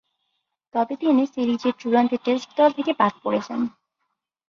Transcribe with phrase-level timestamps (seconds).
[0.73, 3.61] তবে, তিনি সিরিজের চূড়ান্ত টেস্টে দল থেকে বাদ পড়ে যান।